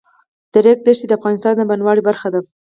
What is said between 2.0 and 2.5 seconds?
برخه ده.